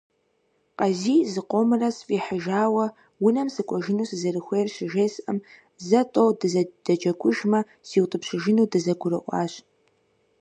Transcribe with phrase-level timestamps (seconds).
[0.77, 2.85] Къазий зыкъомрэ сфӀихьыжауэ,
[3.25, 5.37] унэм сыкӀуэжыну сызэрыхуейр щыжесӀэм,
[5.87, 9.53] зэ–тӀэу дызэдэджэгужмэ, сиутӏыпщыжыну дызэгурыӏуащ.